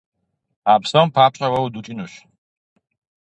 [0.71, 2.13] А псом папщӀэ уэ удукӀынущ!